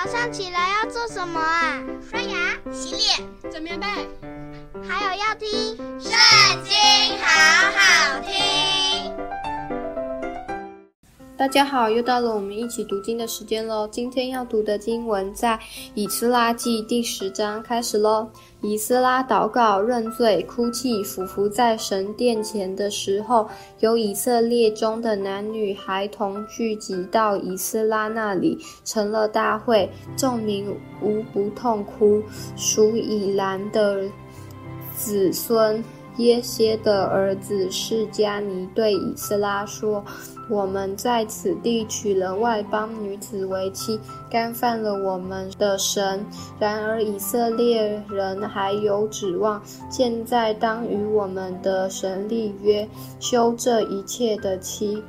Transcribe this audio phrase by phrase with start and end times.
[0.00, 1.82] 早上起来要做什么啊？
[2.08, 3.86] 刷牙、洗脸、整棉被，
[4.88, 6.12] 还有要听《圣
[6.62, 6.76] 经》，
[7.20, 8.87] 好好听。
[11.38, 13.86] 大家好，又到了我们一起读经的时间喽。
[13.86, 15.56] 今天要读的经文在
[15.94, 18.28] 《以斯拉记》第十章，开始喽。
[18.60, 23.48] 以斯拉祷告、认罪、哭泣、俯伏在神殿前的时候，
[23.78, 30.66] 有以色列中的男女孩童聚集到以斯拉那里，成了大会，众民
[31.00, 32.20] 无不痛哭。
[32.56, 34.02] 属以兰的
[34.96, 35.84] 子孙
[36.18, 40.04] 耶歇的儿子释迦尼对以斯拉说。
[40.50, 44.00] 我们在此地娶了外邦女子为妻，
[44.30, 46.24] 干犯了我们的神。
[46.58, 52.88] 然而以色列人还有指望，现在当与我们的神立约，
[53.20, 55.02] 修这一切的妻，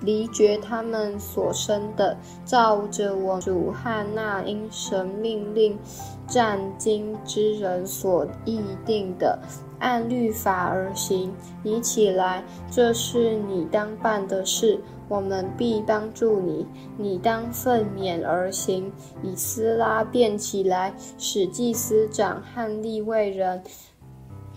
[0.00, 5.78] 离绝他们所生的，照着我主汉那因神命令
[6.26, 9.38] 战兢之人所议定的。
[9.78, 11.30] 按律法而行，
[11.62, 16.66] 你起来，这是你当办的事，我们必帮助你。
[16.96, 18.90] 你当奋勉而行。
[19.22, 23.62] 以斯拉便起来，使祭司长和利未人，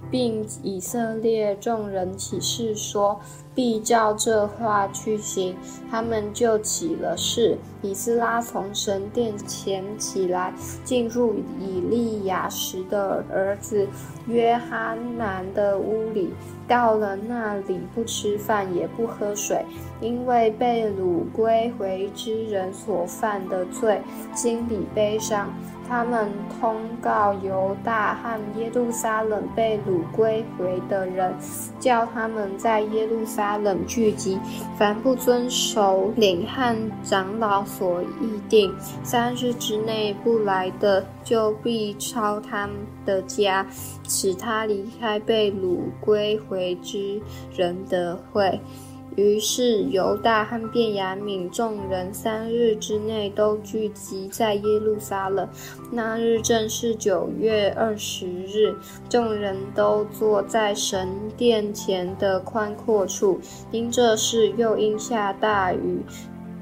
[0.10, 3.20] 并以色列众人起誓说。
[3.56, 5.54] 必照这话去行，
[5.92, 7.58] 他们就起了誓。
[7.82, 10.54] 以斯拉从神殿前起来，
[10.86, 13.86] 进入以利亚实的儿子
[14.28, 16.30] 约哈南的屋里。
[16.70, 19.66] 到了那里，不吃饭，也不喝水，
[20.00, 24.02] 因为被掳归回之人所犯的罪，
[24.34, 25.54] 心里悲伤。
[25.90, 26.30] 他们
[26.62, 31.34] 通告犹大和耶路撒冷被掳归回的人，
[31.80, 34.40] 叫他们在耶路撒冷聚集。
[34.78, 38.72] 凡不遵守领和长老所议定，
[39.04, 43.66] 三日之内不来的，就必抄他们的家，
[44.08, 47.20] 使他离开被掳归回之
[47.56, 48.62] 人的会。
[49.16, 55.48] 于是犹大和便雅敏众人三日之内都聚集在耶路撒冷。
[55.92, 58.74] 那日正是九月二十日，
[59.10, 63.40] 众人都坐在神殿前的宽阔处。
[63.72, 66.02] 因这事，又因下大雨。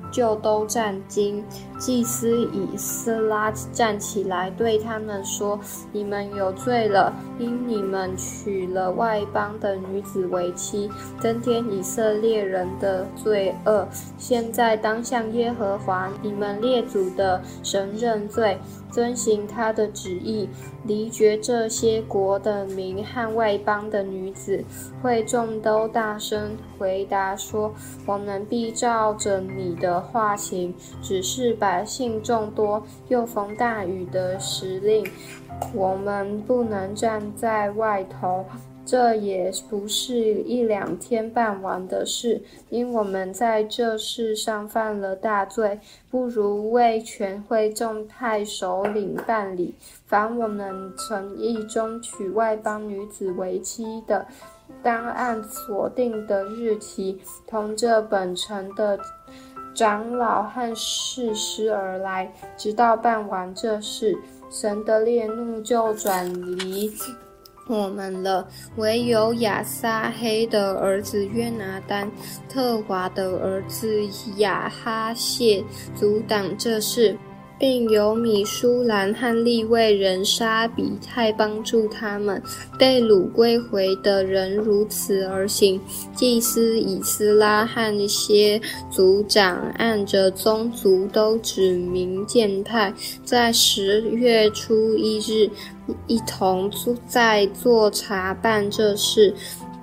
[0.10, 1.44] 就都站惊。
[1.78, 5.60] 祭司以斯拉站起来，对他们说
[5.94, 10.90] ：“你们有罪了，因你们娶了外邦的女子为妻，
[11.20, 13.88] 增添以色列人的罪恶。
[14.18, 18.58] 现在当向耶和华你们列祖的神认罪，
[18.92, 20.50] 遵行他的旨意，
[20.84, 24.64] 离绝这些国的民和外邦的女子。”
[25.04, 27.72] 会众都大声回答说
[28.08, 30.74] ：“我们必照着你的话行，
[31.04, 35.06] 只是把百姓众多，又逢大雨的时令，
[35.74, 38.46] 我们不能站在外头。
[38.86, 45.78] 这也不是一两天办完的事，因我们在这事上犯了大罪，
[46.10, 49.76] 不如为全会众派首领办理。
[50.06, 54.26] 凡我们城邑中娶外邦女子为妻的，
[54.82, 58.98] 当按所定的日期，同着本城的。”
[59.78, 64.18] 长老和士师而来，直到办完这事，
[64.50, 66.28] 神的烈怒就转
[66.58, 66.92] 离
[67.68, 68.48] 我们了。
[68.78, 72.10] 唯有亚撒黑的儿子约拿丹、
[72.50, 73.88] 特华的儿子
[74.38, 75.64] 亚哈谢
[75.96, 77.16] 阻挡这事。
[77.60, 82.42] 并由米舒兰和利未人沙比太帮助他们，
[82.78, 85.82] 被掳归回的人如此而行。
[86.16, 95.50] 祭司以斯拉和一些族长按着宗族都指名鉴派，在十月初一日
[96.06, 96.72] 一同
[97.08, 99.34] 在座查办这事。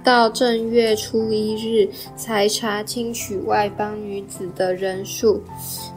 [0.04, 5.40] 到正月初一日，才查清娶外邦女子的人数，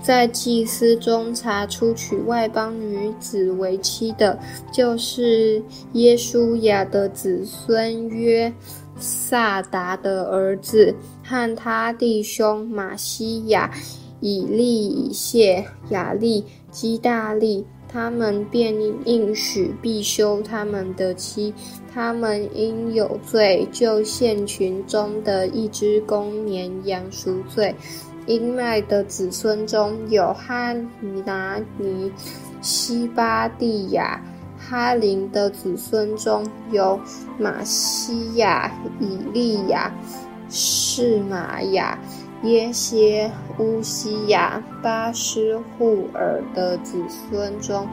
[0.01, 4.39] 在祭司中查出娶外邦女子为妻的，
[4.71, 5.61] 就是
[5.91, 8.51] 耶稣亚的子孙约
[8.97, 13.69] 萨达的儿子和他弟兄马西亚、
[14.21, 17.65] 以利以谢、亚利、基大利。
[17.89, 21.53] 他们便应许必休他们的妻，
[21.97, 27.73] 他们因有罪，就献群中的一只公绵羊赎罪。
[28.27, 30.71] 因麦的子孙中有哈
[31.25, 32.11] 拿尼、
[32.61, 34.21] 西巴蒂亚；
[34.59, 36.99] 哈林的子孙中有
[37.39, 39.91] 玛西亚、以利亚、
[40.51, 41.97] 士玛雅、
[42.43, 47.87] 耶歇、乌西亚、巴施户尔的子孙中，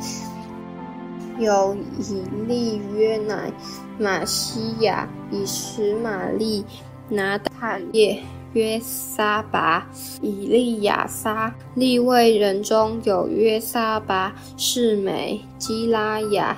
[1.38, 3.52] 有以利约乃、
[3.98, 6.64] 玛西亚、以实玛利、
[7.08, 8.22] 拿但业、
[8.52, 9.86] 约沙拔、
[10.22, 11.54] 以利亚撒。
[11.74, 16.56] 利位人中有约沙拔、是美、基拉雅。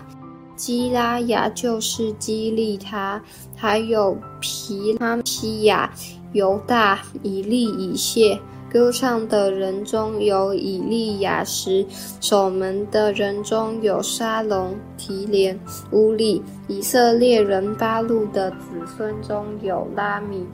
[0.57, 3.21] 基拉雅就是基利他，
[3.55, 5.93] 还有皮拉西亚、
[6.33, 8.41] 犹大、以利以谢。
[8.71, 11.87] 歌唱的人中有以利亚实，
[12.21, 15.59] 守门的人中有沙龙、提连、
[15.93, 16.43] 乌利。
[16.69, 18.57] 以色列人巴路的子
[18.97, 20.47] 孙中有拉米、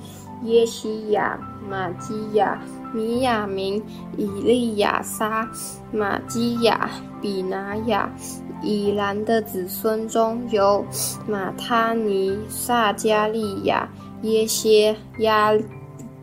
[0.44, 1.38] 耶西亚、
[1.68, 2.62] 玛基亚、
[2.92, 3.82] 米亚明、
[4.16, 5.50] 以利亚撒、
[5.90, 8.08] 玛基亚、比拿雅。
[8.62, 10.84] 以兰的子孙中有
[11.26, 13.88] 马他尼、撒迦利亚、
[14.22, 15.52] 耶歇、亚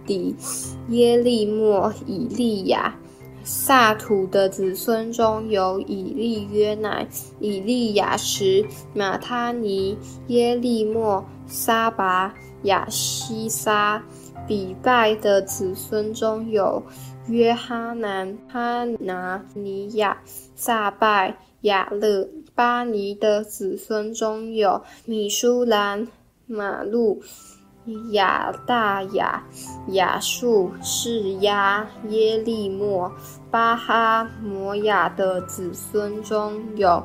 [0.10, 0.36] 底、
[0.90, 2.96] 耶利莫、以利亚；
[3.44, 7.08] 萨土的子孙中有以利约乃、
[7.40, 8.66] 以利亚什、
[8.96, 9.96] 马他尼、
[10.30, 12.34] 耶利莫、撒拔、
[12.64, 14.02] 亚希撒；
[14.48, 16.82] 比拜的子孙中有
[17.28, 20.18] 约哈南、哈拿尼亚、
[20.56, 21.38] 撒拜。
[21.64, 26.08] 亚勒巴尼的子孙中有米舒兰、
[26.48, 27.22] 马路、
[28.12, 29.44] 亚大雅、
[29.88, 33.12] 雅述、示押、耶利莫、
[33.52, 37.04] 巴哈摩亚的子孙中有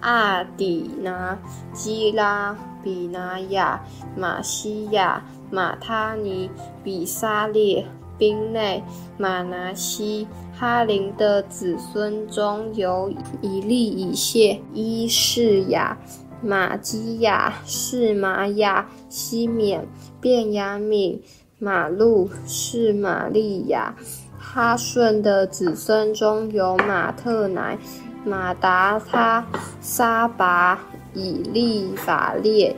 [0.00, 1.38] 阿底拿、
[1.72, 3.82] 基拉、比拿雅、
[4.16, 6.50] 马西亚、马他尼、
[6.82, 7.86] 比撒列。
[8.18, 8.82] 宾内
[9.18, 13.12] 马拿西哈林的子孙中有
[13.42, 15.96] 以利以谢、伊士雅、
[16.44, 19.86] 玛基亚、示玛雅、西缅、
[20.20, 21.18] 便雅悯、
[21.58, 23.94] 玛路、示玛利亚。
[24.38, 27.76] 哈顺的子孙中有马特乃、
[28.24, 29.44] 马达他、
[29.80, 30.78] 沙拔、
[31.14, 32.76] 以利法列、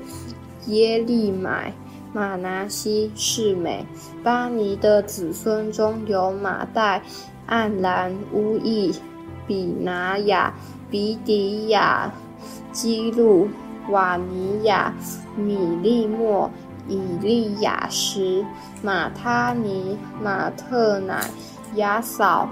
[0.66, 1.74] 耶利买。
[2.16, 3.84] 马拿西、示每、
[4.24, 7.02] 巴尼的子孙中有马代、
[7.44, 8.94] 暗兰、乌意、
[9.46, 10.54] 比拿雅、
[10.90, 12.10] 比底亚、
[12.76, 13.48] 基路、
[13.88, 14.92] 瓦尼亚、
[15.34, 16.50] 米利莫、
[16.86, 18.44] 以利亚什、
[18.82, 21.30] 马他尼、马特乃、
[21.76, 22.48] 亚扫、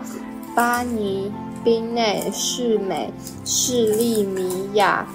[0.56, 1.30] 巴尼、
[1.62, 3.12] 宾内、士美
[3.44, 5.06] 士利米亚、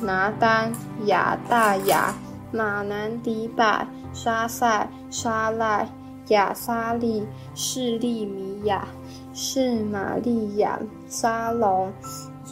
[0.00, 0.72] 拿丹、
[1.04, 2.14] 亚大雅。
[2.54, 5.88] 马南迪百、沙塞、沙赖、
[6.28, 8.86] 亚沙利、士利米亚、
[9.32, 10.78] 示玛利亚、
[11.08, 11.92] 沙龙、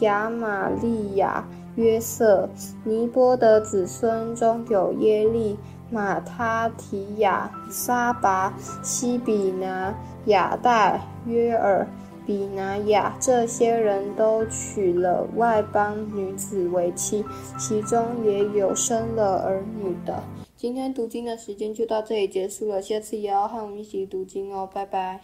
[0.01, 2.49] 亚玛利亚、约瑟、
[2.83, 5.57] 尼波的子孙中有耶利、
[5.89, 9.93] 马他提亚、沙拔、西比拿、
[10.25, 11.87] 亚代、约尔。
[12.25, 17.21] 比拿雅，这些人都娶了外邦女子为妻，
[17.59, 20.23] 其中也有生了儿女的。
[20.55, 25.23] 今天读经的时间就到这里结束了，下次也要和我们一起读经哦，拜拜。